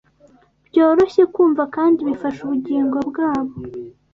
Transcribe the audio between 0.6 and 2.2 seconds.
byoroshye kumva, kandi